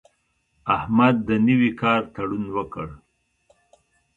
احمد 0.75 1.15
د 1.27 1.29
نوي 1.47 1.71
کار 1.81 2.01
تړون 2.13 2.45
وکړ. 2.55 2.87